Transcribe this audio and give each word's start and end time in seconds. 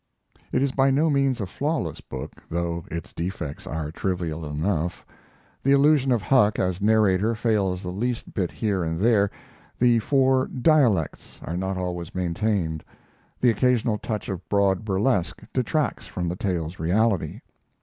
It 0.51 0.63
is 0.63 0.71
by 0.71 0.89
no 0.89 1.11
means 1.11 1.39
a 1.39 1.45
flawless 1.45 2.01
book, 2.01 2.31
though 2.49 2.85
its 2.89 3.13
defects 3.13 3.67
are 3.67 3.91
trivial 3.91 4.43
enough. 4.51 5.05
The 5.61 5.73
illusion 5.73 6.11
of 6.11 6.23
Huck 6.23 6.57
as 6.57 6.81
narrator 6.81 7.35
fails 7.35 7.83
the 7.83 7.91
least 7.91 8.33
bit 8.33 8.49
here 8.49 8.83
and 8.83 8.99
there; 8.99 9.29
the 9.77 9.99
"four 9.99 10.47
dialects" 10.47 11.39
are 11.43 11.55
not 11.55 11.77
always 11.77 12.15
maintained; 12.15 12.83
the 13.39 13.51
occasional 13.51 13.99
touch 13.99 14.27
of 14.27 14.49
broad 14.49 14.83
burlesque 14.83 15.43
detracts 15.53 16.07
from 16.07 16.29
the 16.29 16.35
tale's 16.35 16.79
reality. 16.79 17.41